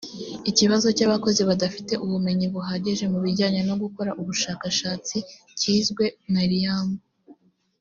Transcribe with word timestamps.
ikibazo 0.49 0.87
cy’ 0.97 1.05
abakozi 1.07 1.41
badafite 1.49 1.93
ubumenyi 2.05 2.45
buhagije 2.53 3.03
mu 3.13 3.19
bijyanye 3.25 3.61
no 3.69 3.75
gukora 3.83 4.11
ubushashatsi 4.21 5.17
kizwe 5.59 6.05
nariam 6.33 6.87